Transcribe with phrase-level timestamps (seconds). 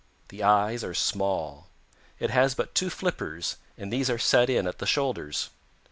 [0.29, 1.67] The eyes are small.
[2.17, 5.51] It has but two flippers, and these are set in at the shoulders.